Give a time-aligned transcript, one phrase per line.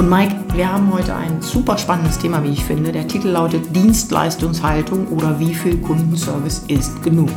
[0.00, 2.90] Und Mike, wir haben heute ein super spannendes Thema, wie ich finde.
[2.90, 7.28] Der Titel lautet Dienstleistungshaltung oder wie viel Kundenservice ist genug?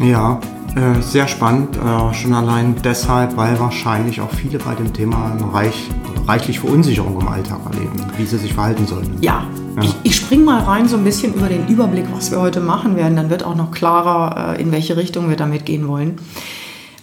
[0.00, 0.40] Ja,
[0.74, 1.76] äh, sehr spannend.
[1.76, 5.86] Äh, schon allein deshalb, weil wahrscheinlich auch viele bei dem Thema reich,
[6.26, 9.16] reichlich Verunsicherung im Alltag erleben, wie sie sich verhalten sollen.
[9.20, 9.44] Ja,
[9.76, 9.82] ja.
[9.84, 12.96] Ich, ich springe mal rein so ein bisschen über den Überblick, was wir heute machen
[12.96, 13.14] werden.
[13.14, 16.16] Dann wird auch noch klarer, äh, in welche Richtung wir damit gehen wollen.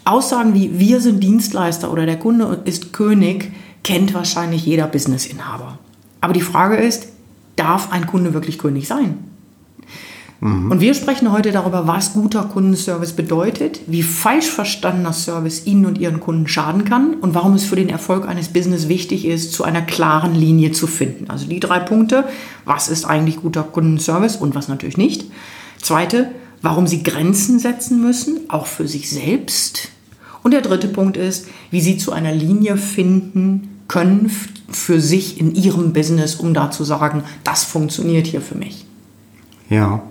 [0.04, 3.54] Aussagen wie wir sind Dienstleister oder der Kunde ist König
[3.88, 5.80] kennt wahrscheinlich jeder Businessinhaber.
[6.20, 7.08] Aber die Frage ist,
[7.56, 9.18] darf ein Kunde wirklich König sein?
[10.42, 10.72] Mhm.
[10.72, 16.00] Und wir sprechen heute darüber, was guter Kundenservice bedeutet, wie falsch verstandener Service Ihnen und
[16.00, 19.64] Ihren Kunden schaden kann und warum es für den Erfolg eines Business wichtig ist, zu
[19.64, 21.30] einer klaren Linie zu finden.
[21.30, 22.26] Also die drei Punkte,
[22.66, 25.32] was ist eigentlich guter Kundenservice und was natürlich nicht.
[25.82, 29.92] Zweite, warum Sie Grenzen setzen müssen, auch für sich selbst.
[30.44, 34.32] Und der dritte Punkt ist, wie Sie zu einer Linie finden, können
[34.70, 38.86] für sich in ihrem Business, um da zu sagen, das funktioniert hier für mich?
[39.70, 40.02] Ja.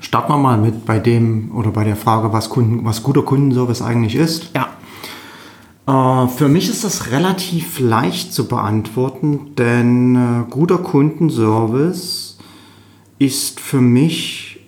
[0.00, 3.82] Starten wir mal mit bei dem oder bei der Frage, was, Kunden, was guter Kundenservice
[3.82, 4.50] eigentlich ist.
[4.54, 4.68] Ja.
[5.86, 12.38] Äh, für mich ist das relativ leicht zu beantworten, denn äh, guter Kundenservice
[13.18, 14.60] ist für mich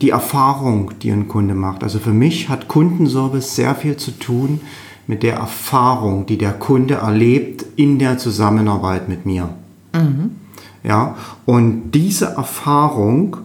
[0.00, 1.82] die Erfahrung, die ein Kunde macht.
[1.82, 6.94] Also für mich hat Kundenservice sehr viel zu tun mit der Erfahrung, die der Kunde
[6.94, 9.50] erlebt in der Zusammenarbeit mit mir.
[9.92, 10.36] Mhm.
[10.82, 11.16] Ja,
[11.46, 13.36] und diese Erfahrung,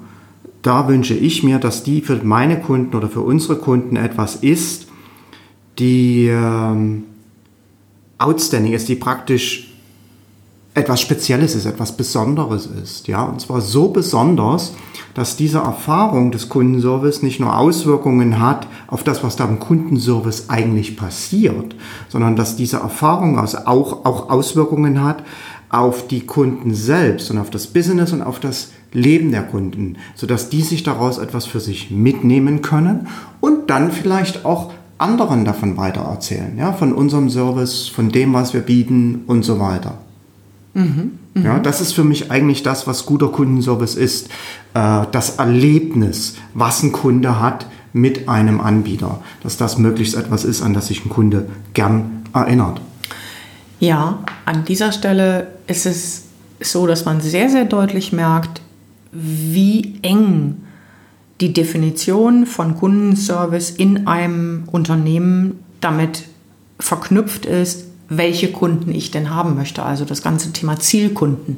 [0.61, 4.87] da wünsche ich mir, dass die für meine Kunden oder für unsere Kunden etwas ist,
[5.79, 7.03] die ähm,
[8.17, 9.71] outstanding ist, die praktisch
[10.73, 13.07] etwas Spezielles ist, etwas Besonderes ist.
[13.07, 14.73] Ja, und zwar so besonders,
[15.15, 20.49] dass diese Erfahrung des Kundenservice nicht nur Auswirkungen hat auf das, was da im Kundenservice
[20.49, 21.75] eigentlich passiert,
[22.09, 25.23] sondern dass diese Erfahrung auch, auch Auswirkungen hat
[25.69, 30.49] auf die Kunden selbst und auf das Business und auf das Leben der Kunden, sodass
[30.49, 33.07] die sich daraus etwas für sich mitnehmen können
[33.41, 38.61] und dann vielleicht auch anderen davon weitererzählen, ja, von unserem Service, von dem, was wir
[38.61, 39.97] bieten und so weiter.
[40.73, 44.29] Mhm, ja, das ist für mich eigentlich das, was guter Kundenservice ist.
[44.73, 49.21] Äh, das Erlebnis, was ein Kunde hat mit einem Anbieter.
[49.43, 52.79] Dass das möglichst etwas ist, an das sich ein Kunde gern erinnert.
[53.79, 56.23] Ja, an dieser Stelle ist es
[56.61, 58.61] so, dass man sehr, sehr deutlich merkt,
[59.11, 60.57] wie eng
[61.41, 66.23] die Definition von Kundenservice in einem Unternehmen damit
[66.79, 69.83] verknüpft ist, welche Kunden ich denn haben möchte.
[69.83, 71.57] Also das ganze Thema Zielkunden.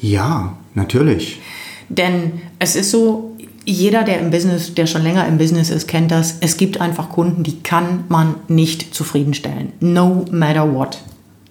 [0.00, 1.40] Ja, natürlich.
[1.88, 6.10] Denn es ist so, jeder, der im Business, der schon länger im Business ist, kennt
[6.10, 6.36] das.
[6.40, 9.72] Es gibt einfach Kunden, die kann man nicht zufriedenstellen.
[9.80, 10.98] No matter what.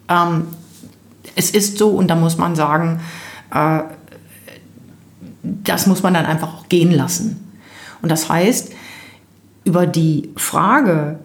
[0.09, 0.44] Ähm,
[1.35, 3.00] es ist so und da muss man sagen,
[3.53, 3.80] äh,
[5.41, 7.40] das muss man dann einfach auch gehen lassen.
[8.01, 8.72] Und das heißt,
[9.63, 11.19] über die Frage,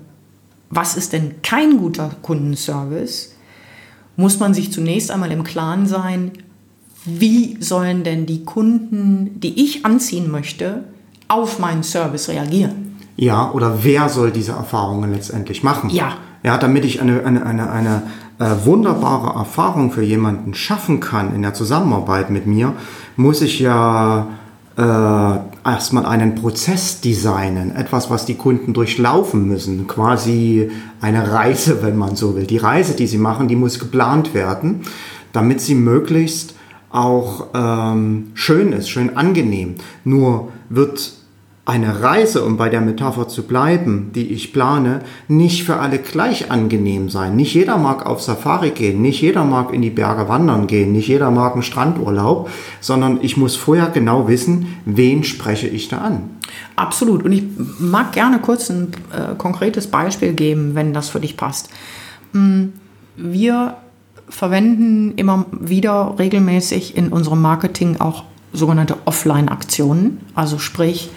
[0.71, 3.35] was ist denn kein guter Kundenservice,
[4.17, 6.33] muss man sich zunächst einmal im Klaren sein,
[7.05, 10.85] wie sollen denn die Kunden, die ich anziehen möchte,
[11.29, 12.97] auf meinen Service reagieren?
[13.17, 15.91] Ja, oder wer soll diese Erfahrungen letztendlich machen?
[15.91, 16.15] Ja.
[16.45, 18.03] Ja, damit ich eine, eine, eine, eine
[18.39, 22.75] äh, wunderbare Erfahrung für jemanden schaffen kann in der Zusammenarbeit mit mir,
[23.17, 24.29] muss ich ja
[24.77, 24.83] äh,
[25.73, 30.71] erstmal einen Prozess designen, etwas, was die Kunden durchlaufen müssen, quasi
[31.01, 32.47] eine Reise, wenn man so will.
[32.47, 34.83] Die Reise, die sie machen, die muss geplant werden,
[35.33, 36.55] damit sie möglichst
[36.91, 39.75] auch ähm, schön ist, schön angenehm.
[40.05, 41.18] Nur wird
[41.69, 46.51] eine Reise, um bei der Metapher zu bleiben, die ich plane, nicht für alle gleich
[46.51, 47.37] angenehm sein.
[47.37, 51.09] Nicht jeder mag auf Safari gehen, nicht jeder mag in die Berge wandern gehen, nicht
[51.09, 52.49] jeder mag einen Strandurlaub,
[52.81, 56.31] sondern ich muss vorher genau wissen, wen spreche ich da an.
[56.75, 57.23] Absolut.
[57.23, 57.45] Und ich
[57.79, 61.69] mag gerne kurz ein äh, konkretes Beispiel geben, wenn das für dich passt.
[62.33, 62.73] Hm,
[63.15, 63.77] wir
[64.31, 68.25] verwenden immer wieder regelmäßig in unserem Marketing auch
[68.55, 71.11] sogenannte Offline-Aktionen, also sprich,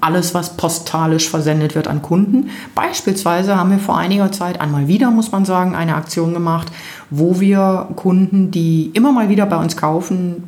[0.00, 2.50] alles, was postalisch versendet wird an Kunden.
[2.74, 6.68] Beispielsweise haben wir vor einiger Zeit einmal wieder, muss man sagen, eine Aktion gemacht,
[7.10, 10.44] wo wir Kunden, die immer mal wieder bei uns kaufen,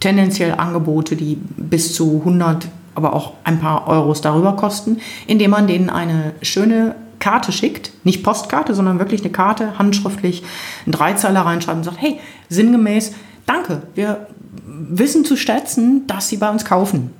[0.00, 5.66] tendenziell Angebote, die bis zu 100, aber auch ein paar Euros darüber kosten, indem man
[5.66, 10.42] denen eine schöne Karte schickt, nicht Postkarte, sondern wirklich eine Karte, handschriftlich,
[10.84, 12.18] einen Dreizeiler reinschreibt und sagt, hey,
[12.48, 13.12] sinngemäß,
[13.46, 14.26] danke, wir
[14.66, 17.10] wissen zu schätzen, dass Sie bei uns kaufen.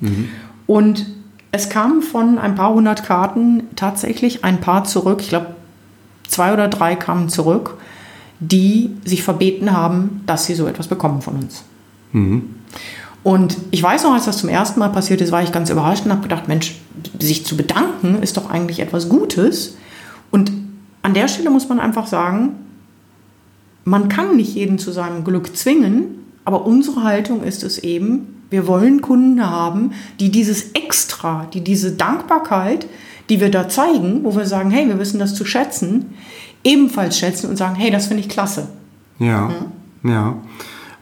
[0.00, 0.28] Mhm.
[0.66, 1.06] Und
[1.50, 5.54] es kamen von ein paar hundert Karten tatsächlich ein paar zurück, ich glaube
[6.28, 7.78] zwei oder drei kamen zurück,
[8.40, 11.64] die sich verbeten haben, dass sie so etwas bekommen von uns.
[12.12, 12.54] Mhm.
[13.24, 16.04] Und ich weiß noch, als das zum ersten Mal passiert ist, war ich ganz überrascht
[16.04, 16.76] und habe gedacht, Mensch,
[17.18, 19.76] sich zu bedanken ist doch eigentlich etwas Gutes.
[20.30, 20.52] Und
[21.02, 22.56] an der Stelle muss man einfach sagen,
[23.84, 28.66] man kann nicht jeden zu seinem Glück zwingen, aber unsere Haltung ist es eben, wir
[28.66, 32.86] wollen Kunden haben, die dieses Extra, die diese Dankbarkeit,
[33.28, 36.14] die wir da zeigen, wo wir sagen, hey, wir wissen das zu schätzen,
[36.64, 38.68] ebenfalls schätzen und sagen, hey, das finde ich klasse.
[39.18, 39.50] Ja,
[40.02, 40.10] mhm.
[40.10, 40.34] ja.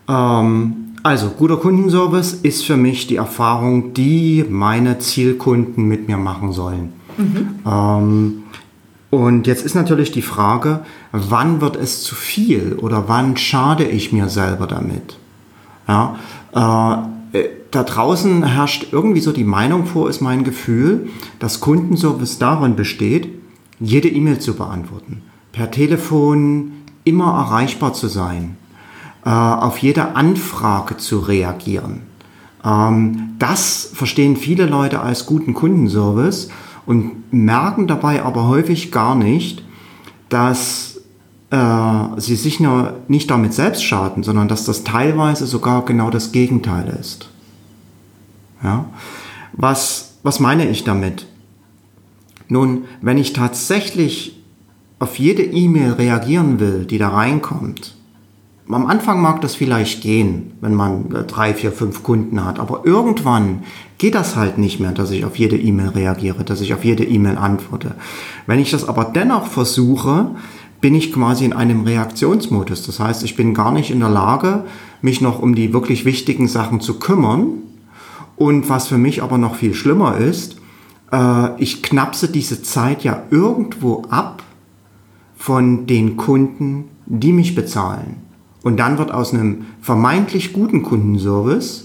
[0.08, 6.52] Ähm, also, guter Kundenservice ist für mich die Erfahrung, die meine Zielkunden mit mir machen
[6.52, 6.92] sollen.
[7.16, 7.49] Mhm.
[7.64, 8.42] Ähm,
[9.10, 10.81] und jetzt ist natürlich die Frage,
[11.12, 15.16] wann wird es zu viel oder wann schade ich mir selber damit?
[15.87, 16.16] Ja,
[16.52, 17.15] äh
[17.71, 23.29] da draußen herrscht irgendwie so die Meinung vor, ist mein Gefühl, dass Kundenservice darin besteht,
[23.81, 25.23] jede E-Mail zu beantworten,
[25.53, 26.73] per Telefon
[27.05, 28.56] immer erreichbar zu sein,
[29.25, 32.03] äh, auf jede Anfrage zu reagieren.
[32.65, 36.49] Ähm, das verstehen viele Leute als guten Kundenservice
[36.87, 39.62] und merken dabei aber häufig gar nicht,
[40.29, 40.86] dass äh,
[41.48, 46.96] sie sich nur nicht damit selbst schaden, sondern dass das teilweise sogar genau das Gegenteil
[47.00, 47.31] ist.
[48.62, 48.87] Ja?
[49.52, 51.26] Was, was meine ich damit?
[52.48, 54.43] Nun, wenn ich tatsächlich
[54.98, 57.96] auf jede E-Mail reagieren will, die da reinkommt,
[58.69, 62.84] am Anfang mag das vielleicht gehen, wenn man äh, drei, vier, fünf Kunden hat, aber
[62.84, 63.62] irgendwann
[63.99, 67.04] geht das halt nicht mehr, dass ich auf jede E-Mail reagiere, dass ich auf jede
[67.04, 67.94] E-Mail antworte.
[68.46, 70.32] Wenn ich das aber dennoch versuche,
[70.81, 72.84] bin ich quasi in einem Reaktionsmodus.
[72.87, 74.64] Das heißt, ich bin gar nicht in der Lage,
[75.02, 77.62] mich noch um die wirklich wichtigen Sachen zu kümmern.
[78.37, 80.56] Und was für mich aber noch viel schlimmer ist,
[81.12, 84.43] äh, ich knapse diese Zeit ja irgendwo ab
[85.37, 88.17] von den Kunden, die mich bezahlen.
[88.62, 91.84] Und dann wird aus einem vermeintlich guten Kundenservice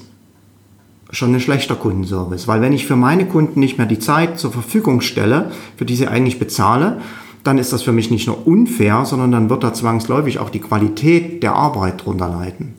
[1.11, 2.47] schon ein schlechter Kundenservice.
[2.47, 5.95] Weil wenn ich für meine Kunden nicht mehr die Zeit zur Verfügung stelle, für die
[5.95, 7.01] sie eigentlich bezahle,
[7.43, 10.59] dann ist das für mich nicht nur unfair, sondern dann wird da zwangsläufig auch die
[10.59, 12.75] Qualität der Arbeit drunter leiden.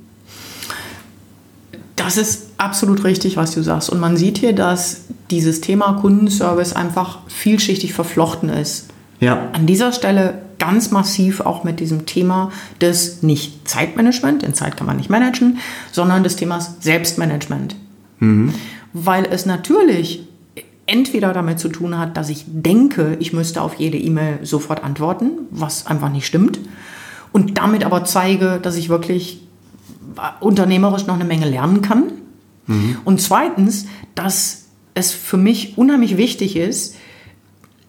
[1.97, 3.91] Das ist absolut richtig, was du sagst.
[3.91, 8.89] Und man sieht hier, dass dieses Thema Kundenservice einfach vielschichtig verflochten ist.
[9.21, 9.51] Ja.
[9.53, 12.51] An dieser Stelle ganz massiv auch mit diesem Thema
[12.81, 15.59] des nicht Zeitmanagement, denn Zeit kann man nicht managen,
[15.91, 17.77] sondern des Themas Selbstmanagement.
[18.21, 18.55] Mhm.
[18.93, 20.29] Weil es natürlich
[20.93, 25.31] entweder damit zu tun hat, dass ich denke, ich müsste auf jede E-Mail sofort antworten,
[25.51, 26.61] was einfach nicht stimmt,
[27.33, 29.41] und damit aber zeige, dass ich wirklich
[30.41, 32.13] unternehmerisch noch eine Menge lernen kann.
[32.67, 32.99] Mhm.
[33.05, 36.97] Und zweitens, dass es für mich unheimlich wichtig ist,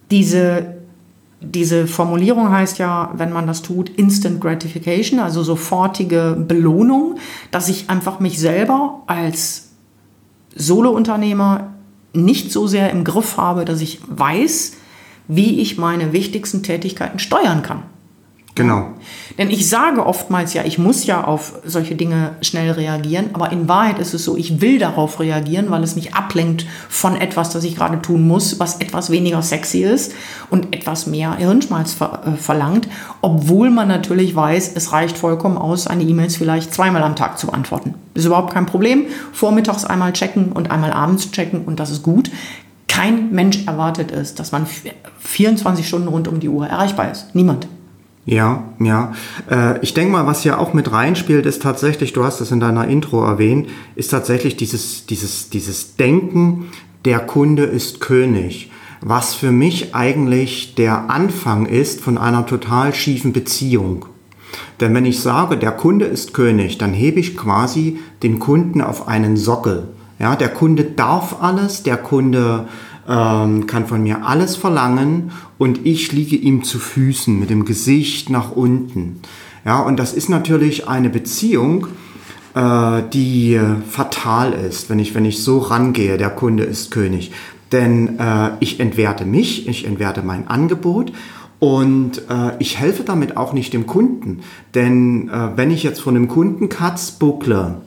[0.09, 0.77] diese
[1.45, 7.17] diese Formulierung heißt ja, wenn man das tut, Instant Gratification, also sofortige Belohnung,
[7.51, 9.71] dass ich einfach mich selber als
[10.55, 11.72] Solo-Unternehmer
[12.13, 14.73] nicht so sehr im Griff habe, dass ich weiß,
[15.27, 17.83] wie ich meine wichtigsten Tätigkeiten steuern kann.
[18.55, 18.89] Genau.
[19.39, 23.67] Denn ich sage oftmals ja, ich muss ja auf solche Dinge schnell reagieren, aber in
[23.67, 27.63] Wahrheit ist es so, ich will darauf reagieren, weil es mich ablenkt von etwas, das
[27.63, 30.13] ich gerade tun muss, was etwas weniger sexy ist
[30.51, 32.87] und etwas mehr Hirnschmalz ver äh, verlangt,
[33.21, 37.47] obwohl man natürlich weiß, es reicht vollkommen aus, eine E-Mails vielleicht zweimal am Tag zu
[37.47, 37.95] beantworten.
[38.13, 39.07] Ist überhaupt kein Problem.
[39.31, 42.29] Vormittags einmal checken und einmal abends checken und das ist gut.
[42.87, 44.67] Kein Mensch erwartet es, dass man
[45.21, 47.33] 24 Stunden rund um die Uhr erreichbar ist.
[47.33, 47.67] Niemand.
[48.25, 49.13] Ja, ja.
[49.49, 52.59] Äh, ich denke mal, was hier auch mit reinspielt, ist tatsächlich, du hast es in
[52.59, 56.69] deiner Intro erwähnt, ist tatsächlich dieses, dieses, dieses Denken,
[57.05, 58.71] der Kunde ist König.
[59.01, 64.05] Was für mich eigentlich der Anfang ist von einer total schiefen Beziehung.
[64.79, 69.09] Denn wenn ich sage, der Kunde ist König, dann hebe ich quasi den Kunden auf
[69.09, 69.89] einen Sockel.
[70.19, 72.67] Ja, der Kunde darf alles, der Kunde
[73.07, 78.29] ähm, kann von mir alles verlangen und ich liege ihm zu Füßen mit dem Gesicht
[78.29, 79.19] nach unten.
[79.65, 81.87] Ja, und das ist natürlich eine Beziehung,
[82.55, 87.31] äh, die fatal ist, wenn ich, wenn ich so rangehe, der Kunde ist König.
[87.71, 91.11] Denn äh, ich entwerte mich, ich entwerte mein Angebot
[91.59, 94.41] und äh, ich helfe damit auch nicht dem Kunden.
[94.75, 97.81] Denn äh, wenn ich jetzt von einem Kunden Katz buckle,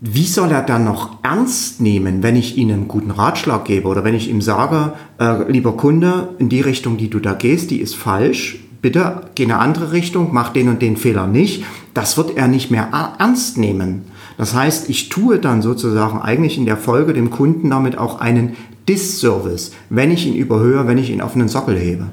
[0.00, 4.04] wie soll er dann noch ernst nehmen, wenn ich ihm einen guten Ratschlag gebe oder
[4.04, 7.80] wenn ich ihm sage, äh, lieber Kunde, in die Richtung, die du da gehst, die
[7.80, 11.64] ist falsch, bitte geh in eine andere Richtung, mach den und den Fehler nicht.
[11.94, 12.88] Das wird er nicht mehr
[13.18, 14.04] ernst nehmen.
[14.36, 18.56] Das heißt, ich tue dann sozusagen eigentlich in der Folge dem Kunden damit auch einen
[18.88, 22.06] Disservice, wenn ich ihn überhöhe, wenn ich ihn auf einen Sockel hebe.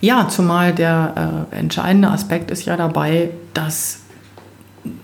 [0.00, 4.00] Ja, zumal der äh, entscheidende Aspekt ist ja dabei, dass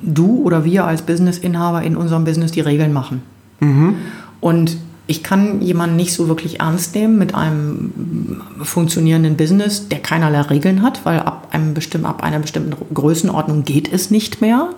[0.02, 3.22] du oder wir als Businessinhaber in unserem Business die Regeln machen.
[3.60, 3.96] Mhm.
[4.40, 4.76] Und
[5.06, 10.82] ich kann jemanden nicht so wirklich ernst nehmen mit einem funktionierenden Business, der keinerlei Regeln
[10.82, 14.70] hat, weil ab, einem bestimmten, ab einer bestimmten Größenordnung geht es nicht mehr.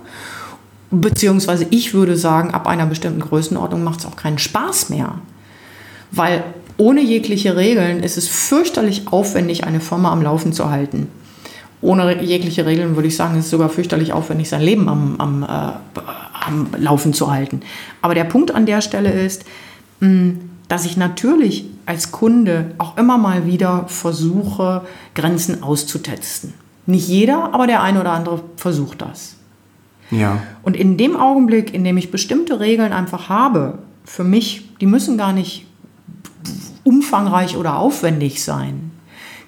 [0.91, 5.15] Beziehungsweise ich würde sagen, ab einer bestimmten Größenordnung macht es auch keinen Spaß mehr.
[6.11, 6.43] Weil
[6.77, 11.09] ohne jegliche Regeln ist es fürchterlich aufwendig, eine Firma am Laufen zu halten.
[11.87, 15.43] Ohne jegliche Regeln würde ich sagen, ist es sogar fürchterlich aufwendig, sein Leben am, am,
[15.45, 17.61] äh, am Laufen zu halten.
[18.03, 19.45] Aber der Punkt an der Stelle ist,
[20.69, 24.83] dass ich natürlich als Kunde auch immer mal wieder versuche,
[25.15, 26.55] Grenzen auszutesten.
[26.87, 29.37] Nicht jeder, aber der eine oder andere versucht das.
[30.11, 30.43] Ja.
[30.65, 35.17] Und in dem Augenblick, in dem ich bestimmte Regeln einfach habe, für mich, die müssen
[35.17, 35.67] gar nicht
[36.83, 38.91] umfangreich oder aufwendig sein,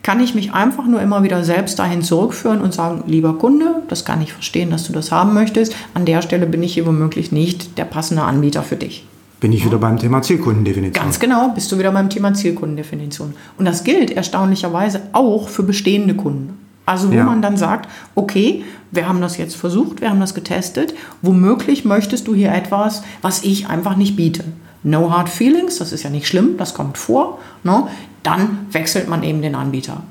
[0.03, 4.05] kann ich mich einfach nur immer wieder selbst dahin zurückführen und sagen, lieber Kunde, das
[4.05, 5.75] kann ich verstehen, dass du das haben möchtest.
[5.95, 9.07] An der Stelle bin ich hier womöglich nicht der passende Anbieter für dich.
[9.41, 11.05] Bin ich wieder beim Thema Zielkundendefinition.
[11.05, 13.35] Ganz genau, bist du wieder beim Thema Zielkundendefinition.
[13.57, 16.59] Und das gilt erstaunlicherweise auch für bestehende Kunden.
[16.87, 17.25] Also wo ja.
[17.25, 22.27] man dann sagt, okay, wir haben das jetzt versucht, wir haben das getestet, womöglich möchtest
[22.27, 24.43] du hier etwas, was ich einfach nicht biete.
[24.83, 27.41] No hard feelings, das ist ja nicht schlimm, das kommt vor.
[27.63, 27.89] Ne?
[28.29, 30.03] Dann wechselt man eben den Anbieter.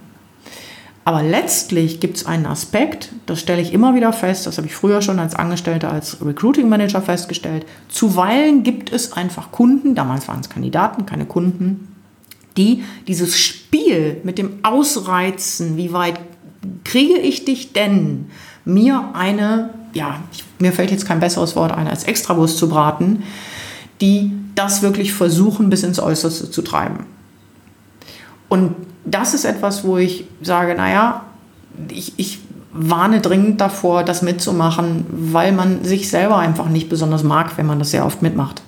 [1.05, 4.73] Aber letztlich gibt es einen Aspekt, das stelle ich immer wieder fest, das habe ich
[4.73, 7.67] früher schon als Angestellter, als Recruiting Manager festgestellt.
[7.89, 11.95] Zuweilen gibt es einfach Kunden, damals waren es Kandidaten, keine Kunden,
[12.57, 16.19] die dieses Spiel mit dem Ausreizen, wie weit
[16.85, 18.31] kriege ich dich denn,
[18.65, 20.21] mir eine, ja,
[20.57, 23.21] mir fällt jetzt kein besseres Wort ein, als Extrawurst zu braten,
[24.01, 27.05] die das wirklich versuchen, bis ins Äußerste zu treiben.
[28.49, 28.75] Und
[29.05, 31.21] das ist etwas, wo ich sage, naja,
[31.89, 32.39] ich, ich
[32.73, 37.79] warne dringend davor, das mitzumachen, weil man sich selber einfach nicht besonders mag, wenn man
[37.79, 38.61] das sehr oft mitmacht.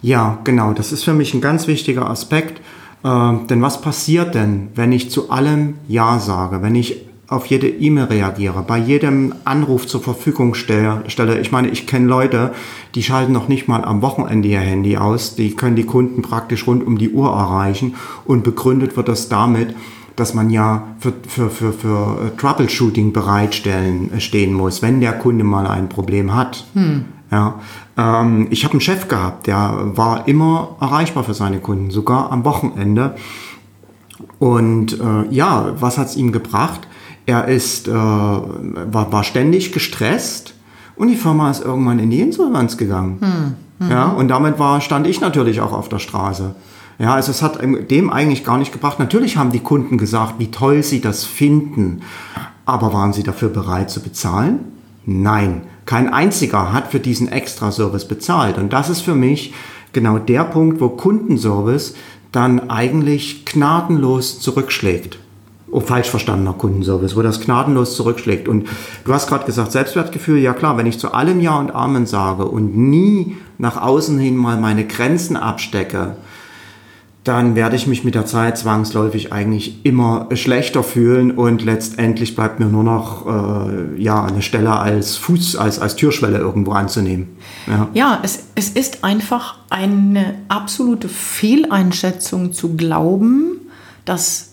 [0.00, 0.72] Ja, genau.
[0.72, 2.60] Das ist für mich ein ganz wichtiger Aspekt.
[3.04, 6.62] Äh, denn was passiert denn, wenn ich zu allem Ja sage?
[6.62, 11.02] Wenn ich auf jede E-Mail reagiere, bei jedem Anruf zur Verfügung stelle.
[11.40, 12.52] Ich meine, ich kenne Leute,
[12.94, 15.34] die schalten noch nicht mal am Wochenende ihr Handy aus.
[15.34, 19.74] Die können die Kunden praktisch rund um die Uhr erreichen und begründet wird das damit,
[20.16, 25.12] dass man ja für, für, für, für äh, Troubleshooting bereitstellen äh, stehen muss, wenn der
[25.12, 26.66] Kunde mal ein Problem hat.
[26.74, 27.06] Hm.
[27.30, 27.60] Ja,
[27.96, 32.44] ähm, ich habe einen Chef gehabt, der war immer erreichbar für seine Kunden, sogar am
[32.44, 33.16] Wochenende.
[34.38, 36.86] Und äh, ja, was hat's ihm gebracht?
[37.26, 40.54] Er ist, äh, war, war ständig gestresst
[40.96, 43.18] und die Firma ist irgendwann in die Insolvenz gegangen.
[43.20, 43.86] Hm.
[43.86, 43.90] Mhm.
[43.90, 46.54] Ja, und damit war, stand ich natürlich auch auf der Straße.
[46.98, 47.60] Ja, also es hat
[47.90, 48.98] dem eigentlich gar nicht gebracht.
[48.98, 52.02] Natürlich haben die Kunden gesagt, wie toll sie das finden.
[52.64, 54.60] Aber waren sie dafür bereit zu bezahlen?
[55.04, 55.62] Nein.
[55.84, 58.56] Kein einziger hat für diesen Extra-Service bezahlt.
[58.56, 59.52] Und das ist für mich
[59.92, 61.94] genau der Punkt, wo Kundenservice
[62.30, 65.18] dann eigentlich gnadenlos zurückschlägt
[65.72, 68.46] oh, falsch verstandener Kundenservice, wo das gnadenlos zurückschlägt.
[68.46, 68.68] Und
[69.04, 72.44] du hast gerade gesagt, Selbstwertgefühl, ja klar, wenn ich zu allem Ja und Amen sage
[72.44, 76.16] und nie nach außen hin mal meine Grenzen abstecke,
[77.24, 82.58] dann werde ich mich mit der Zeit zwangsläufig eigentlich immer schlechter fühlen und letztendlich bleibt
[82.58, 87.36] mir nur noch äh, ja, eine Stelle als Fuß, als, als Türschwelle irgendwo anzunehmen.
[87.68, 93.60] Ja, ja es, es ist einfach eine absolute Fehleinschätzung zu glauben,
[94.04, 94.51] dass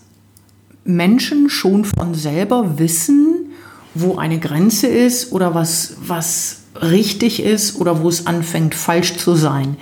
[0.89, 3.51] Menschen schon von selber wissen,
[3.93, 9.35] wo eine Grenze ist oder was, was richtig ist oder wo es anfängt falsch zu
[9.35, 9.77] sein.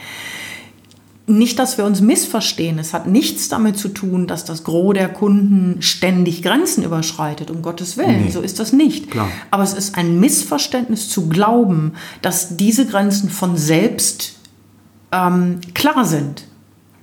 [1.29, 2.79] Nicht, dass wir uns missverstehen.
[2.79, 7.61] Es hat nichts damit zu tun, dass das Gros der Kunden ständig Grenzen überschreitet, um
[7.61, 8.25] Gottes Willen.
[8.25, 8.31] Nee.
[8.31, 9.11] So ist das nicht.
[9.11, 9.27] Klar.
[9.51, 14.37] Aber es ist ein Missverständnis zu glauben, dass diese Grenzen von selbst
[15.11, 16.45] ähm, klar sind.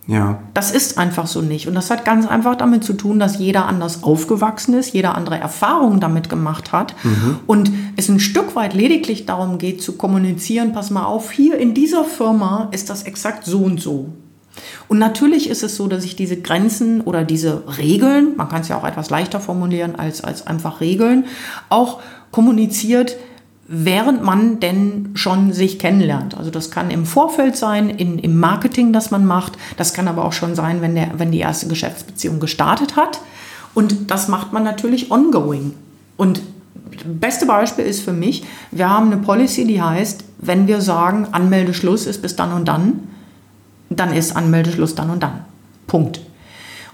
[0.07, 0.39] Ja.
[0.53, 1.67] Das ist einfach so nicht.
[1.67, 5.39] Und das hat ganz einfach damit zu tun, dass jeder anders aufgewachsen ist, jeder andere
[5.39, 6.95] Erfahrungen damit gemacht hat.
[7.05, 7.39] Mhm.
[7.47, 11.73] Und es ein Stück weit lediglich darum geht, zu kommunizieren, pass mal auf, hier in
[11.73, 14.11] dieser Firma ist das exakt so und so.
[14.89, 18.69] Und natürlich ist es so, dass ich diese Grenzen oder diese Regeln, man kann es
[18.69, 21.25] ja auch etwas leichter formulieren als, als einfach Regeln,
[21.71, 23.17] auch kommuniziert
[23.67, 26.37] während man denn schon sich kennenlernt.
[26.37, 29.55] Also das kann im Vorfeld sein, in, im Marketing, das man macht.
[29.77, 33.21] Das kann aber auch schon sein, wenn, der, wenn die erste Geschäftsbeziehung gestartet hat.
[33.73, 35.75] Und das macht man natürlich ongoing.
[36.17, 36.43] Und
[37.05, 42.07] beste Beispiel ist für mich, wir haben eine Policy, die heißt, wenn wir sagen, Anmeldeschluss
[42.07, 43.09] ist bis dann und dann,
[43.89, 45.45] dann ist Anmeldeschluss dann und dann.
[45.87, 46.21] Punkt.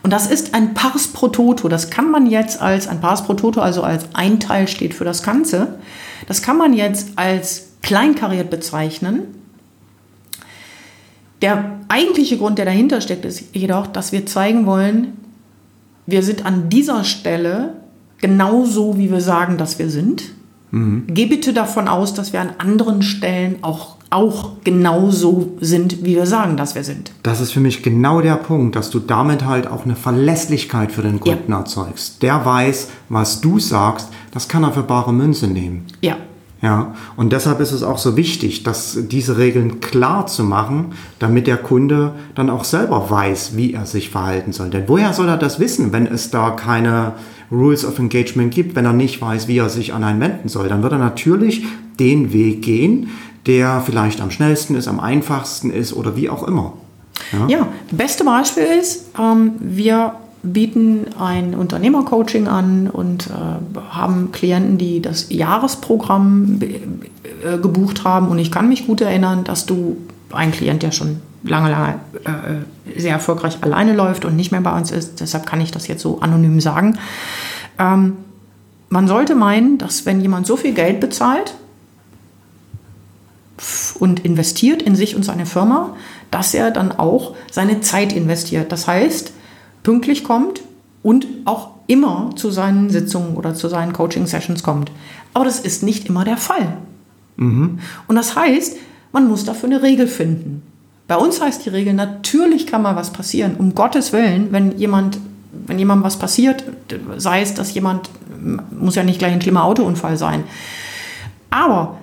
[0.03, 1.69] Und das ist ein Pars pro Toto.
[1.69, 5.05] Das kann man jetzt als ein Pars pro Toto, also als ein Teil steht für
[5.05, 5.79] das Ganze.
[6.27, 9.23] Das kann man jetzt als kleinkariert bezeichnen.
[11.43, 15.17] Der eigentliche Grund, der dahinter steckt, ist jedoch, dass wir zeigen wollen,
[16.07, 17.75] wir sind an dieser Stelle
[18.19, 20.25] genauso, wie wir sagen, dass wir sind.
[20.71, 21.05] Mhm.
[21.09, 26.27] Geh bitte davon aus, dass wir an anderen Stellen auch, auch genauso sind, wie wir
[26.27, 27.13] sagen, dass wir sind.
[27.23, 31.03] Das ist für mich genau der Punkt, dass du damit halt auch eine Verlässlichkeit für
[31.03, 31.59] den Kunden ja.
[31.59, 32.23] erzeugst.
[32.23, 35.87] Der weiß, was du sagst, das kann er für bare Münze nehmen.
[36.01, 36.17] Ja.
[36.63, 41.47] Ja, und deshalb ist es auch so wichtig, dass diese Regeln klar zu machen, damit
[41.47, 44.69] der Kunde dann auch selber weiß, wie er sich verhalten soll.
[44.69, 47.15] Denn woher soll er das wissen, wenn es da keine
[47.51, 50.69] Rules of Engagement gibt, wenn er nicht weiß, wie er sich an einen wenden soll?
[50.69, 51.65] Dann wird er natürlich
[51.99, 53.09] den Weg gehen,
[53.47, 56.75] der vielleicht am schnellsten ist, am einfachsten ist oder wie auch immer.
[57.33, 63.31] Ja, ja beste Beispiel ist, ähm, wir bieten ein Unternehmercoaching an und äh,
[63.91, 68.29] haben Klienten, die das Jahresprogramm äh, gebucht haben.
[68.29, 69.99] Und ich kann mich gut erinnern, dass du
[70.33, 71.95] ein Klient, der schon lange, lange
[72.25, 75.89] äh, sehr erfolgreich alleine läuft und nicht mehr bei uns ist, deshalb kann ich das
[75.89, 76.99] jetzt so anonym sagen.
[77.79, 78.17] Ähm,
[78.89, 81.55] man sollte meinen, dass wenn jemand so viel Geld bezahlt
[84.01, 85.95] und investiert in sich und seine Firma,
[86.31, 88.73] dass er dann auch seine Zeit investiert.
[88.73, 89.33] Das heißt,
[89.83, 90.63] pünktlich kommt
[91.03, 94.91] und auch immer zu seinen Sitzungen oder zu seinen Coaching-Sessions kommt.
[95.35, 96.77] Aber das ist nicht immer der Fall.
[97.37, 97.79] Mhm.
[98.07, 98.77] Und das heißt,
[99.13, 100.63] man muss dafür eine Regel finden.
[101.09, 103.57] Bei uns heißt die Regel, natürlich kann mal was passieren.
[103.57, 105.19] Um Gottes Willen, wenn jemand,
[105.67, 106.65] wenn jemandem was passiert,
[107.17, 108.09] sei es, dass jemand,
[108.71, 110.45] muss ja nicht gleich ein schlimmer Autounfall sein.
[111.51, 111.99] Aber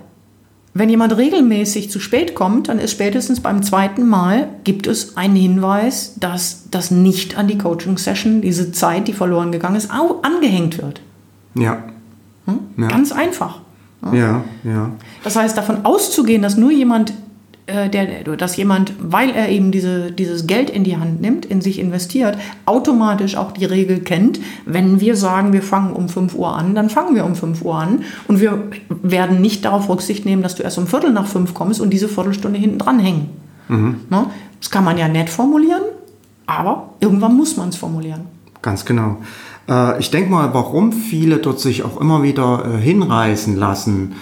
[0.78, 5.36] wenn jemand regelmäßig zu spät kommt, dann ist spätestens beim zweiten Mal gibt es einen
[5.36, 10.78] Hinweis, dass das nicht an die Coaching-Session, diese Zeit, die verloren gegangen ist, auch angehängt
[10.82, 11.02] wird.
[11.56, 11.84] Ja.
[12.46, 12.60] Hm?
[12.78, 12.88] ja.
[12.88, 13.60] Ganz einfach.
[14.14, 14.92] Ja, ja.
[15.24, 17.14] Das heißt, davon auszugehen, dass nur jemand
[17.68, 21.60] äh, der, dass jemand, weil er eben diese, dieses Geld in die Hand nimmt, in
[21.60, 24.40] sich investiert, automatisch auch die Regel kennt.
[24.66, 27.76] Wenn wir sagen, wir fangen um 5 Uhr an, dann fangen wir um 5 Uhr
[27.76, 31.54] an und wir werden nicht darauf Rücksicht nehmen, dass du erst um Viertel nach fünf
[31.54, 33.32] kommst und diese Viertelstunde hinten dran hängen.
[33.68, 33.98] Mhm.
[34.10, 34.28] Ne?
[34.62, 35.84] Das kann man ja nett formulieren,
[36.46, 38.22] aber irgendwann muss man es formulieren.
[38.62, 39.18] Ganz genau.
[39.68, 44.14] Äh, ich denke mal, warum viele dort sich auch immer wieder äh, hinreißen lassen,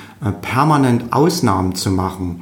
[0.41, 2.41] permanent Ausnahmen zu machen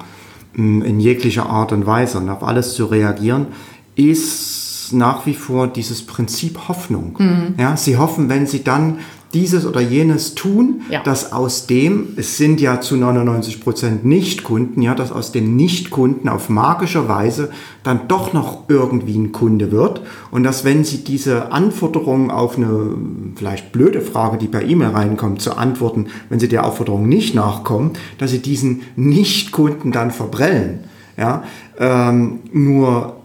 [0.55, 3.47] in jeglicher Art und Weise und auf alles zu reagieren,
[3.95, 7.15] ist nach wie vor dieses Prinzip Hoffnung.
[7.17, 7.55] Mhm.
[7.57, 8.99] Ja, sie hoffen, wenn sie dann
[9.33, 11.01] dieses oder jenes tun, ja.
[11.01, 16.29] dass aus dem, es sind ja zu 99 Prozent Nicht-Kunden, ja, dass aus dem Nicht-Kunden
[16.29, 17.49] auf magische Weise
[17.83, 22.95] dann doch noch irgendwie ein Kunde wird und dass wenn sie diese Anforderungen auf eine
[23.35, 27.91] vielleicht blöde Frage, die per E-Mail reinkommt, zu antworten, wenn sie der Aufforderung nicht nachkommen,
[28.19, 30.81] dass sie diesen Nicht-Kunden dann verbrellen.
[31.17, 31.43] Ja,
[31.79, 33.17] ähm, nur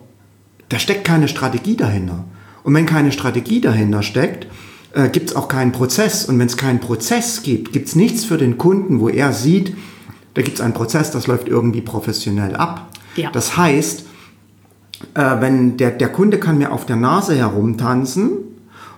[0.69, 2.25] da steckt keine Strategie dahinter.
[2.63, 4.47] Und wenn keine Strategie dahinter steckt,
[4.99, 6.25] äh, gibt es auch keinen Prozess.
[6.25, 9.77] Und wenn es keinen Prozess gibt, gibt es nichts für den Kunden, wo er sieht,
[10.35, 12.89] da gibt es einen Prozess, das läuft irgendwie professionell ab.
[13.15, 13.31] Ja.
[13.31, 14.05] Das heißt,
[15.15, 18.33] äh, wenn der, der Kunde kann mir auf der Nase herumtanzen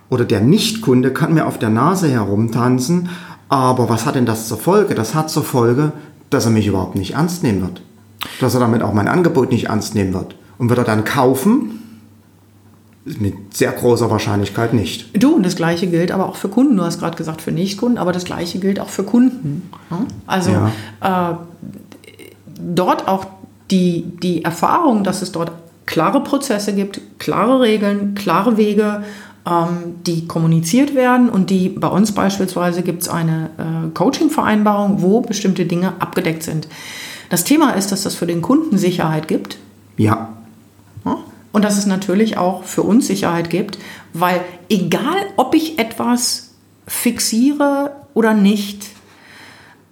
[0.09, 3.09] oder der Nicht-Kunde kann mir auf der Nase herumtanzen,
[3.47, 4.95] aber was hat denn das zur Folge?
[4.95, 5.91] Das hat zur Folge,
[6.31, 7.83] dass er mich überhaupt nicht ernst nehmen wird.
[8.39, 10.35] Dass er damit auch mein Angebot nicht ernst nehmen wird.
[10.57, 11.80] Und wird er dann kaufen,
[13.05, 15.09] mit sehr großer Wahrscheinlichkeit nicht.
[15.21, 16.77] Du, und das Gleiche gilt aber auch für Kunden.
[16.77, 19.69] Du hast gerade gesagt für Nichtkunden, aber das Gleiche gilt auch für Kunden.
[20.27, 21.31] Also ja.
[21.31, 21.35] äh,
[22.59, 23.25] dort auch
[23.71, 25.51] die, die Erfahrung, dass es dort
[25.85, 29.03] klare Prozesse gibt, klare Regeln, klare Wege,
[29.47, 35.21] ähm, die kommuniziert werden und die bei uns beispielsweise gibt es eine äh, Coaching-Vereinbarung, wo
[35.21, 36.67] bestimmte Dinge abgedeckt sind.
[37.29, 39.57] Das Thema ist, dass das für den Kunden Sicherheit gibt.
[39.97, 40.11] Ja.
[40.11, 40.29] ja?
[41.51, 43.77] Und dass es natürlich auch für uns Sicherheit gibt,
[44.13, 46.51] weil egal, ob ich etwas
[46.87, 48.87] fixiere oder nicht,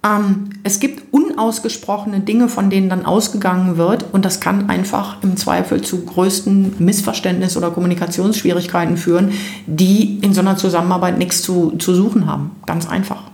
[0.02, 5.36] ähm, es gibt unausgesprochene Dinge, von denen dann ausgegangen wird und das kann einfach im
[5.36, 9.32] Zweifel zu größten Missverständnis oder Kommunikationsschwierigkeiten führen,
[9.66, 12.52] die in so einer Zusammenarbeit nichts zu, zu suchen haben.
[12.64, 13.24] Ganz einfach.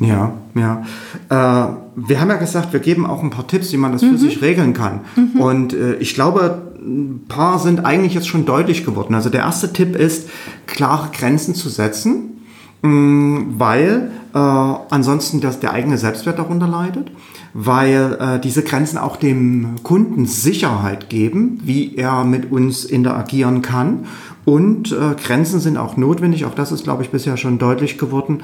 [0.00, 0.82] Ja, ja.
[1.28, 4.18] Äh, wir haben ja gesagt, wir geben auch ein paar Tipps, wie man das für
[4.18, 5.02] sich regeln kann.
[5.38, 9.14] Und äh, ich glaube, ein paar sind eigentlich jetzt schon deutlich geworden.
[9.14, 10.28] Also der erste Tipp ist,
[10.66, 12.42] klare Grenzen zu setzen,
[12.82, 17.10] mh, weil äh, ansonsten das, der eigene Selbstwert darunter leidet,
[17.54, 24.06] weil äh, diese Grenzen auch dem Kunden Sicherheit geben, wie er mit uns interagieren kann.
[24.44, 28.42] Und äh, Grenzen sind auch notwendig, auch das ist, glaube ich, bisher schon deutlich geworden,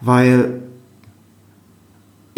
[0.00, 0.62] weil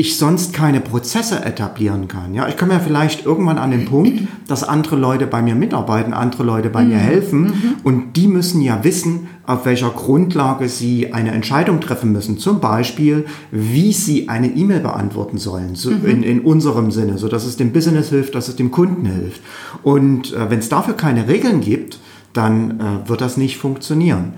[0.00, 2.32] ich sonst keine Prozesse etablieren kann.
[2.32, 6.14] Ja, ich komme ja vielleicht irgendwann an den Punkt, dass andere Leute bei mir mitarbeiten,
[6.14, 11.32] andere Leute bei mir helfen und die müssen ja wissen, auf welcher Grundlage sie eine
[11.32, 12.38] Entscheidung treffen müssen.
[12.38, 17.44] Zum Beispiel, wie sie eine E-Mail beantworten sollen, so in, in unserem Sinne, so dass
[17.44, 19.40] es dem Business hilft, dass es dem Kunden hilft.
[19.82, 21.98] Und äh, wenn es dafür keine Regeln gibt,
[22.32, 24.34] dann äh, wird das nicht funktionieren.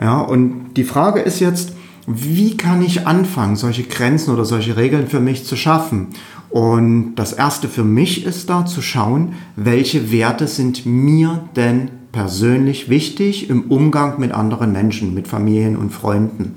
[0.00, 1.72] Ja, und die Frage ist jetzt,
[2.06, 6.08] wie kann ich anfangen, solche Grenzen oder solche Regeln für mich zu schaffen?
[6.50, 12.88] Und das erste für mich ist da zu schauen, welche Werte sind mir denn persönlich
[12.88, 16.54] wichtig im Umgang mit anderen Menschen, mit Familien und Freunden.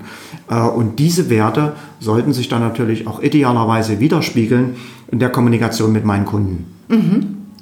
[0.48, 4.76] Äh, und diese Werte sollten sich dann natürlich auch idealerweise widerspiegeln
[5.10, 6.66] in der Kommunikation mit meinen Kunden.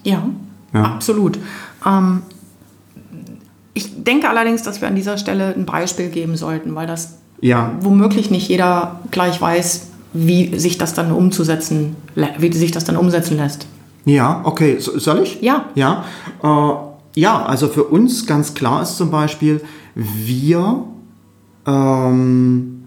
[0.05, 0.29] Ja,
[0.75, 0.83] Ja.
[0.85, 1.39] absolut.
[1.87, 2.21] Ähm,
[3.73, 7.73] ich denke allerdings, dass wir an dieser Stelle ein Beispiel geben sollten, weil das Ja,
[7.81, 11.97] womöglich nicht jeder gleich weiß, wie sich das dann umzusetzen,
[12.39, 13.67] wie sich das dann umsetzen lässt.
[14.05, 14.79] Ja, okay.
[14.79, 15.43] So, soll ich?
[15.43, 15.67] Ja.
[15.75, 16.05] Ja,
[16.43, 19.61] äh, ja, also für uns ganz klar ist zum Beispiel,
[19.95, 20.85] wir
[21.67, 22.85] ähm,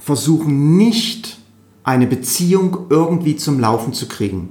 [0.00, 1.38] versuchen nicht
[1.84, 4.48] eine Beziehung irgendwie zum Laufen zu kriegen.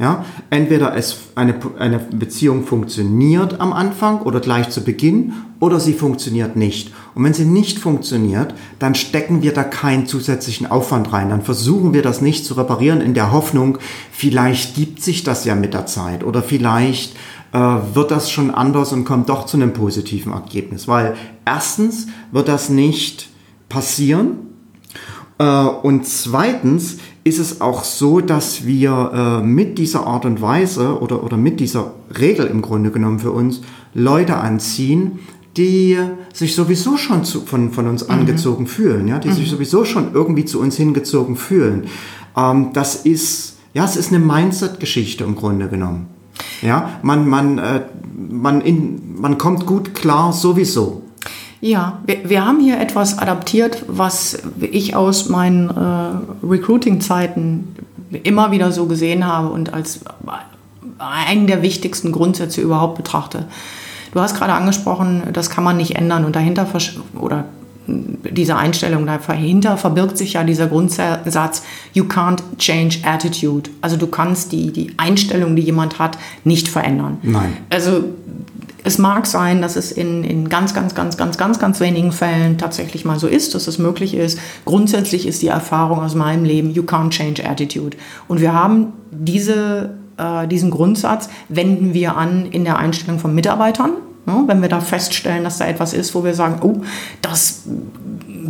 [0.00, 5.92] Ja, entweder es eine, eine Beziehung funktioniert am Anfang oder gleich zu Beginn oder sie
[5.92, 6.92] funktioniert nicht.
[7.16, 11.30] Und wenn sie nicht funktioniert, dann stecken wir da keinen zusätzlichen Aufwand rein.
[11.30, 13.78] Dann versuchen wir das nicht zu reparieren in der Hoffnung,
[14.12, 17.16] vielleicht gibt sich das ja mit der Zeit oder vielleicht
[17.52, 20.86] äh, wird das schon anders und kommt doch zu einem positiven Ergebnis.
[20.86, 23.30] Weil erstens wird das nicht
[23.68, 24.48] passieren,
[25.38, 26.98] äh, Und zweitens
[27.28, 31.60] ist es auch so, dass wir äh, mit dieser Art und Weise oder, oder mit
[31.60, 33.60] dieser Regel im Grunde genommen für uns
[33.94, 35.18] Leute anziehen,
[35.56, 35.98] die
[36.32, 40.44] sich sowieso schon zu, von, von uns angezogen fühlen, ja, die sich sowieso schon irgendwie
[40.44, 41.84] zu uns hingezogen fühlen.
[42.36, 46.06] Ähm, das ist, ja, es ist eine Mindset-Geschichte im Grunde genommen.
[46.62, 47.82] Ja, man, man, äh,
[48.16, 51.02] man, in, man kommt gut klar sowieso.
[51.60, 57.74] Ja, wir, wir haben hier etwas adaptiert, was ich aus meinen äh, Recruiting-Zeiten
[58.22, 60.00] immer wieder so gesehen habe und als
[60.98, 63.46] einen der wichtigsten Grundsätze überhaupt betrachte.
[64.12, 66.66] Du hast gerade angesprochen, das kann man nicht ändern und dahinter
[67.14, 67.44] oder
[67.88, 71.62] diese Einstellung dahinter verbirgt sich ja dieser Grundsatz,
[71.94, 73.70] you can't change attitude.
[73.80, 77.18] Also du kannst die, die Einstellung, die jemand hat, nicht verändern.
[77.22, 77.56] Nein.
[77.70, 78.04] Also
[78.84, 82.58] es mag sein, dass es in, in ganz, ganz, ganz, ganz, ganz, ganz wenigen Fällen
[82.58, 84.38] tatsächlich mal so ist, dass es möglich ist.
[84.64, 87.96] Grundsätzlich ist die Erfahrung aus meinem Leben, you can't change attitude.
[88.28, 93.92] Und wir haben diese, äh, diesen Grundsatz, wenden wir an in der Einstellung von Mitarbeitern.
[94.26, 96.82] Ja, wenn wir da feststellen, dass da etwas ist, wo wir sagen, oh,
[97.22, 97.62] das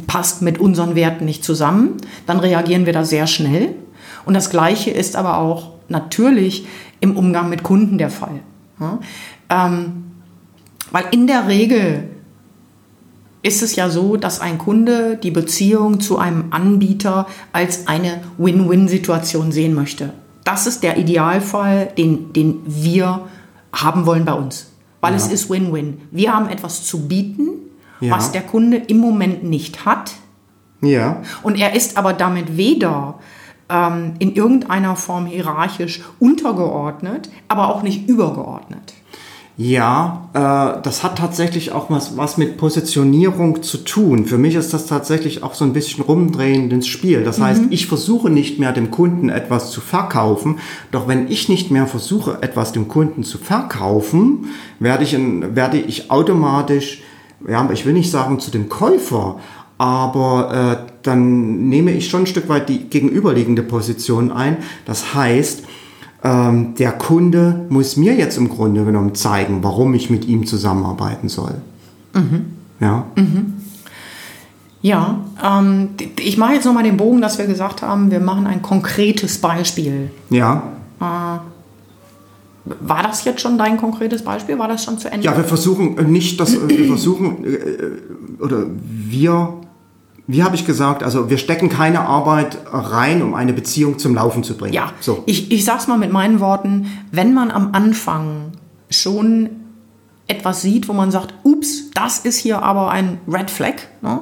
[0.09, 3.75] passt mit unseren Werten nicht zusammen, dann reagieren wir da sehr schnell.
[4.25, 6.67] Und das Gleiche ist aber auch natürlich
[7.01, 8.41] im Umgang mit Kunden der Fall.
[8.81, 8.99] Ja,
[9.51, 10.08] ähm,
[10.91, 12.05] weil in der Regel
[13.43, 19.53] ist es ja so, dass ein Kunde die Beziehung zu einem Anbieter als eine Win-Win-Situation
[19.53, 20.13] sehen möchte.
[20.45, 23.27] Das ist der Idealfall, den, den wir
[23.73, 24.71] haben wollen bei uns.
[25.01, 26.01] Weil es ist Win-Win.
[26.11, 27.49] Wir haben etwas zu bieten,
[28.01, 28.17] Ja.
[28.17, 30.13] was der Kunde im Moment nicht hat.
[30.81, 31.23] Ja.
[31.43, 33.19] Und er ist aber damit weder
[33.69, 38.95] ähm, in irgendeiner Form hierarchisch untergeordnet, aber auch nicht übergeordnet.
[39.61, 44.25] Ja, äh, das hat tatsächlich auch was, was mit Positionierung zu tun.
[44.27, 47.25] Für mich ist das tatsächlich auch so ein bisschen rumdrehen ins Spiel.
[47.25, 50.61] Das heißt, ich versuche nicht mehr dem Kunden etwas zu verkaufen.
[50.93, 54.47] Doch wenn ich nicht mehr versuche, etwas dem Kunden zu verkaufen,
[54.79, 57.03] werde ich, in, werde ich automatisch,
[57.49, 59.41] ja, ich will nicht sagen zu dem Käufer,
[59.77, 64.59] aber äh, dann nehme ich schon ein Stück weit die gegenüberliegende Position ein.
[64.85, 65.65] Das heißt,
[66.25, 71.29] ähm, der Kunde muss mir jetzt im Grunde genommen zeigen, warum ich mit ihm zusammenarbeiten
[71.29, 71.55] soll.
[72.81, 73.07] Ja,
[74.81, 78.63] Ja, ähm, ich mache jetzt nochmal den Bogen, dass wir gesagt haben, wir machen ein
[78.63, 80.11] konkretes Beispiel.
[80.31, 80.63] ja.
[82.81, 84.59] War das jetzt schon dein konkretes Beispiel?
[84.59, 85.25] War das schon zu Ende?
[85.25, 89.55] Ja, wir versuchen äh, nicht, dass äh, wir versuchen äh, oder wir
[90.31, 94.45] wie habe ich gesagt, also wir stecken keine Arbeit rein, um eine Beziehung zum Laufen
[94.45, 94.75] zu bringen.
[94.75, 95.23] Ja, so.
[95.25, 98.53] ich, ich sage es mal mit meinen Worten, wenn man am Anfang
[98.91, 99.49] schon
[100.27, 104.21] etwas sieht, wo man sagt, ups, das ist hier aber ein Red Flag, ne,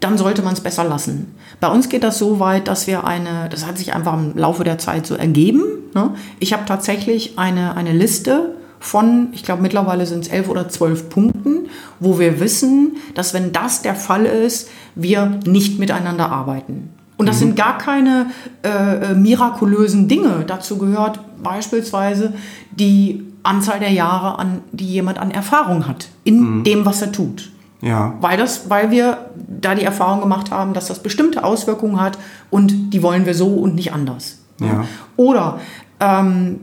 [0.00, 1.36] dann sollte man es besser lassen.
[1.60, 4.64] Bei uns geht das so weit, dass wir eine, das hat sich einfach im Laufe
[4.64, 5.62] der Zeit so ergeben.
[5.94, 6.14] Ne?
[6.40, 11.08] Ich habe tatsächlich eine, eine Liste von, ich glaube mittlerweile sind es elf oder zwölf
[11.08, 11.68] Punkten,
[12.00, 16.90] wo wir wissen, dass wenn das der Fall ist, wir nicht miteinander arbeiten.
[17.16, 17.40] Und das mhm.
[17.40, 18.26] sind gar keine
[18.62, 20.44] äh, äh, mirakulösen Dinge.
[20.46, 22.34] Dazu gehört beispielsweise
[22.70, 26.64] die Anzahl der Jahre, an, die jemand an Erfahrung hat in mhm.
[26.64, 27.50] dem, was er tut.
[27.80, 28.14] Ja.
[28.20, 32.18] Weil, das, weil wir da die Erfahrung gemacht haben, dass das bestimmte Auswirkungen hat
[32.50, 34.38] und die wollen wir so und nicht anders.
[34.60, 34.84] Ja.
[35.16, 35.60] Oder
[36.00, 36.60] ähm,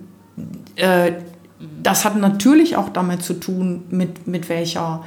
[0.75, 1.13] äh,
[1.85, 5.03] das hat natürlich auch damit zu tun, mit, mit welcher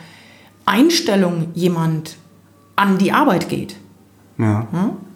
[0.65, 2.17] Einstellung jemand
[2.77, 3.77] an die Arbeit geht.
[4.39, 4.67] Ja.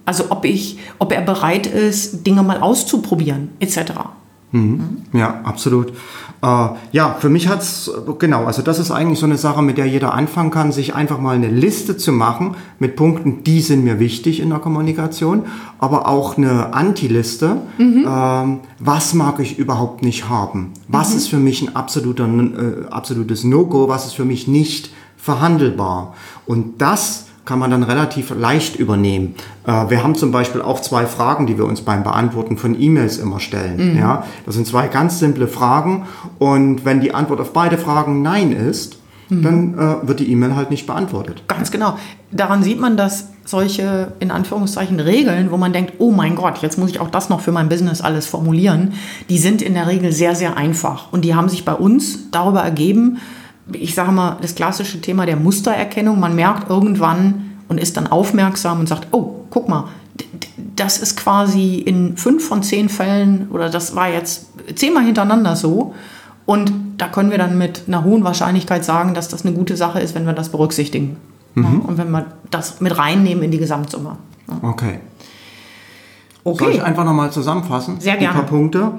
[0.04, 3.92] Also ob, ich, ob er bereit ist, Dinge mal auszuprobieren, etc.
[4.50, 5.02] Mhm.
[5.12, 5.92] Ja, absolut.
[6.42, 9.86] Äh, ja, für mich hat's genau, also das ist eigentlich so eine Sache, mit der
[9.86, 14.00] jeder anfangen kann, sich einfach mal eine Liste zu machen mit Punkten, die sind mir
[14.00, 15.44] wichtig in der Kommunikation,
[15.78, 17.58] aber auch eine Anti-Liste.
[17.78, 18.06] Mhm.
[18.08, 20.72] Ähm, was mag ich überhaupt nicht haben?
[20.88, 21.16] Was mhm.
[21.16, 23.88] ist für mich ein absoluter, äh, absolutes No-Go?
[23.88, 26.14] Was ist für mich nicht verhandelbar?
[26.46, 29.34] Und das kann man dann relativ leicht übernehmen.
[29.66, 33.18] Äh, wir haben zum Beispiel auch zwei Fragen, die wir uns beim Beantworten von E-Mails
[33.18, 33.92] immer stellen.
[33.92, 33.98] Mhm.
[33.98, 36.06] Ja, das sind zwei ganz simple Fragen
[36.38, 39.42] und wenn die Antwort auf beide Fragen Nein ist, mhm.
[39.42, 41.42] dann äh, wird die E-Mail halt nicht beantwortet.
[41.48, 41.98] Ganz genau.
[42.30, 46.78] Daran sieht man, dass solche in Anführungszeichen Regeln, wo man denkt, oh mein Gott, jetzt
[46.78, 48.94] muss ich auch das noch für mein Business alles formulieren,
[49.28, 51.12] die sind in der Regel sehr, sehr einfach.
[51.12, 53.18] Und die haben sich bei uns darüber ergeben,
[53.72, 56.18] ich sage mal, das klassische Thema der Mustererkennung.
[56.18, 59.88] Man merkt irgendwann und ist dann aufmerksam und sagt, oh, guck mal,
[60.76, 65.94] das ist quasi in fünf von zehn Fällen oder das war jetzt zehnmal hintereinander so.
[66.44, 70.00] Und da können wir dann mit einer hohen Wahrscheinlichkeit sagen, dass das eine gute Sache
[70.00, 71.16] ist, wenn wir das berücksichtigen.
[71.54, 71.64] Mhm.
[71.64, 74.16] Ja, und wenn wir das mit reinnehmen in die Gesamtsumme.
[74.48, 74.68] Ja.
[74.68, 75.00] Okay.
[76.44, 76.64] Okay.
[76.64, 78.00] Soll ich einfach nochmal zusammenfassen?
[78.00, 78.34] Sehr gerne.
[78.34, 78.92] Ein paar Punkte.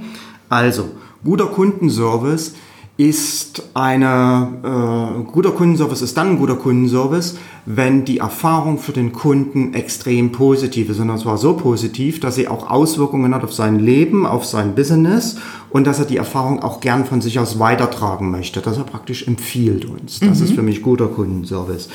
[0.47, 0.91] Also,
[1.23, 2.55] guter Kundenservice
[2.95, 9.13] ist eine äh, guter Kundenservice ist dann ein guter Kundenservice, wenn die Erfahrung für den
[9.13, 13.79] Kunden extrem positiv ist und zwar so positiv, dass sie auch Auswirkungen hat auf sein
[13.79, 15.37] Leben, auf sein Business
[15.71, 19.27] und dass er die Erfahrung auch gern von sich aus weitertragen möchte, dass er praktisch
[19.27, 20.19] empfiehlt uns.
[20.19, 20.45] Das mhm.
[20.45, 21.89] ist für mich guter Kundenservice.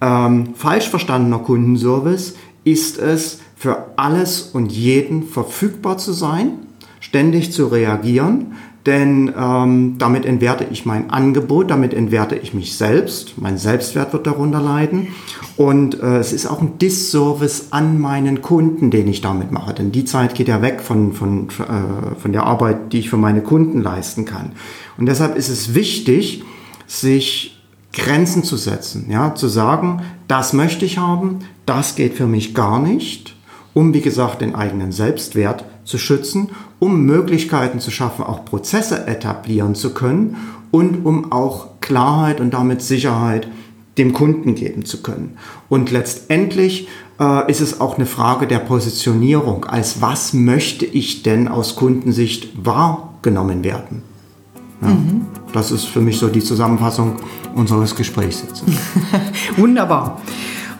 [0.00, 6.58] Ähm, falsch verstandener Kundenservice ist es, für alles und jeden verfügbar zu sein,
[7.00, 13.34] ständig zu reagieren, denn ähm, damit entwerte ich mein Angebot, damit entwerte ich mich selbst,
[13.40, 15.08] mein Selbstwert wird darunter leiden.
[15.56, 19.90] Und äh, es ist auch ein Disservice an meinen Kunden, den ich damit mache, denn
[19.90, 23.40] die Zeit geht ja weg von, von, äh, von der Arbeit, die ich für meine
[23.40, 24.52] Kunden leisten kann.
[24.98, 26.44] Und deshalb ist es wichtig,
[26.86, 27.62] sich
[27.94, 32.80] Grenzen zu setzen, ja, zu sagen, das möchte ich haben, das geht für mich gar
[32.80, 33.34] nicht,
[33.72, 39.74] um, wie gesagt, den eigenen Selbstwert zu schützen, um Möglichkeiten zu schaffen, auch Prozesse etablieren
[39.74, 40.36] zu können
[40.70, 43.48] und um auch Klarheit und damit Sicherheit
[43.98, 45.36] dem Kunden geben zu können.
[45.68, 46.88] Und letztendlich
[47.20, 49.64] äh, ist es auch eine Frage der Positionierung.
[49.64, 54.02] Als was möchte ich denn aus Kundensicht wahrgenommen werden?
[54.82, 55.26] Ja, mhm.
[55.52, 57.14] Das ist für mich so die Zusammenfassung
[57.54, 58.64] unseres Gesprächs jetzt.
[59.56, 60.20] Wunderbar.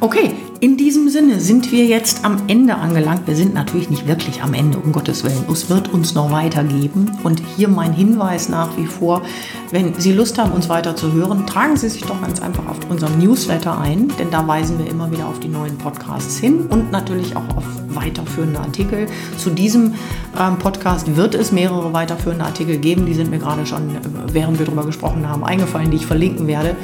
[0.04, 3.26] Okay, in diesem Sinne sind wir jetzt am Ende angelangt.
[3.26, 5.46] Wir sind natürlich nicht wirklich am Ende, um Gottes Willen.
[5.50, 7.10] Es wird uns noch weitergeben.
[7.22, 9.22] Und hier mein Hinweis nach wie vor,
[9.70, 12.76] wenn Sie Lust haben, uns weiter zu hören, tragen Sie sich doch ganz einfach auf
[12.90, 16.92] unserem Newsletter ein, denn da weisen wir immer wieder auf die neuen Podcasts hin und
[16.92, 19.06] natürlich auch auf weiterführende Artikel.
[19.38, 19.94] Zu diesem
[20.38, 23.06] ähm, Podcast wird es mehrere weiterführende Artikel geben.
[23.06, 24.00] Die sind mir gerade schon, äh,
[24.34, 26.76] während wir darüber gesprochen haben, eingefallen, die ich verlinken werde.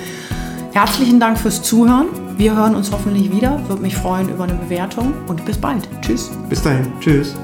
[0.72, 2.06] Herzlichen Dank fürs Zuhören.
[2.37, 3.61] Wir hören uns hoffentlich wieder.
[3.68, 5.88] Würde mich freuen über eine Bewertung und bis bald.
[6.00, 6.30] Tschüss.
[6.48, 6.92] Bis dahin.
[7.00, 7.35] Tschüss.